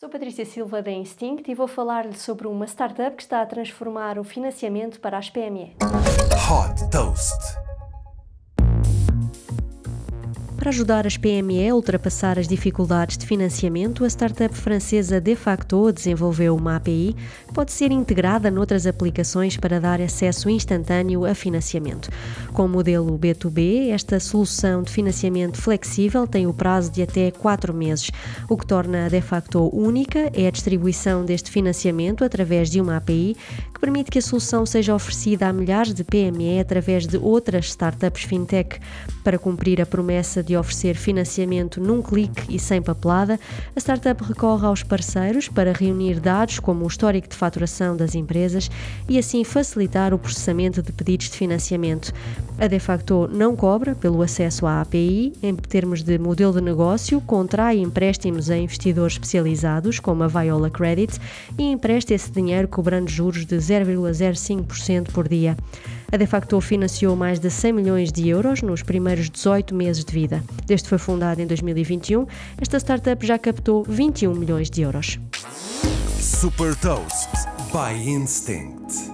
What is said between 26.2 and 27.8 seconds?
tem o prazo de até 4